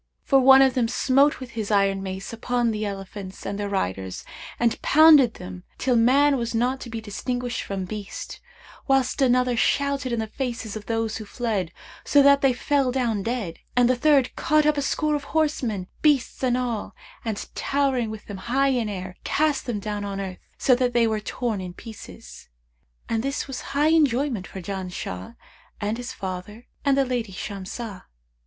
[0.23, 4.25] For one of them smote with his iron mace upon the elephants and their riders
[4.59, 8.39] and pounded them till man was not to be distinguished from beast;
[8.87, 11.71] whilst another shouted in the faces of those who fled,
[12.03, 15.85] so that they fell down dead; and the third caught up a score of horsemen,
[16.01, 20.39] beasts and all; and, towering with them high in air, cast them down on earth,
[20.57, 22.49] so that they were torn in pieces.
[23.07, 25.35] And this was high enjoyment for Janshah
[25.79, 28.05] and his father and the lady Shamsah."